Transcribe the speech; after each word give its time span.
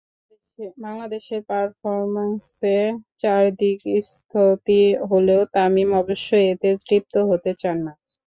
বাংলাদেশের 0.77 1.41
পারফরম্যান্সে 1.49 2.77
চারদিকে 3.21 3.93
স্তুতি 4.09 4.81
হলেও 5.09 5.41
তামিম 5.55 5.89
অবশ্য 6.01 6.29
এতে 6.51 6.69
তৃপ্ত 6.81 7.15
হতে 7.29 7.51
চান 7.61 7.77
না। 7.85 7.93